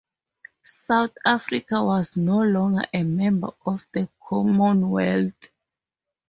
[0.63, 5.49] South Africa was no longer a member of the Commonwealth.